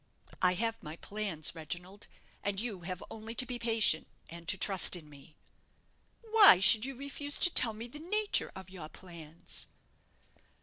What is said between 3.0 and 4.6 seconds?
only to be patient, and to